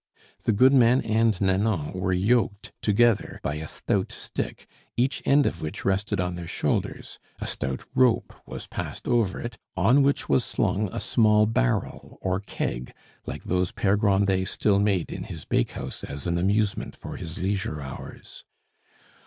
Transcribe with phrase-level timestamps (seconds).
[0.45, 4.65] The goodman and Nanon were yoked together by a stout stick,
[4.97, 9.59] each end of which rested on their shoulders; a stout rope was passed over it,
[9.77, 12.93] on which was slung a small barrel or keg
[13.27, 17.79] like those Pere Grandet still made in his bakehouse as an amusement for his leisure
[17.79, 18.43] hours.